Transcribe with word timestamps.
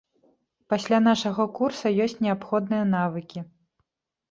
Пасля 0.71 0.99
нашага 1.07 1.45
курса 1.59 1.93
ёсць 2.07 2.17
неабходныя 2.27 2.91
навыкі. 2.97 3.39